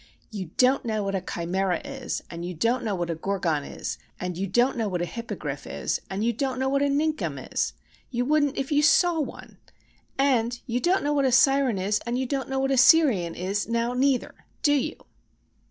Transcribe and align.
"You 0.31 0.45
don't 0.57 0.83
know 0.83 1.03
what 1.03 1.13
a 1.13 1.21
Chimera 1.21 1.79
is; 1.85 2.23
and 2.27 2.43
you 2.43 2.55
don't 2.55 2.83
know 2.83 2.95
what 2.95 3.11
a 3.11 3.13
Gorgon 3.13 3.63
is; 3.63 3.99
and 4.19 4.35
you 4.35 4.47
don't 4.47 4.75
know 4.75 4.87
what 4.87 5.03
a 5.03 5.05
Hippogrif 5.05 5.67
is; 5.67 6.01
and 6.09 6.23
you 6.23 6.33
don't 6.33 6.57
know 6.57 6.67
what 6.69 6.81
a 6.81 6.89
Ninkum 6.89 7.37
is! 7.53 7.73
You 8.09 8.25
wouldn't 8.25 8.57
if 8.57 8.71
you 8.71 8.81
saw 8.81 9.19
one! 9.19 9.59
And 10.17 10.59
you 10.65 10.79
don't 10.79 11.03
know 11.03 11.13
what 11.13 11.25
a 11.25 11.31
Siren 11.31 11.77
is; 11.77 11.99
and 12.07 12.17
you 12.17 12.25
don't 12.25 12.49
know 12.49 12.57
what 12.57 12.79
Syrian 12.79 13.35
is, 13.35 13.67
now 13.69 13.93
neither! 13.93 14.33
Do 14.63 14.73
you?" 14.73 15.05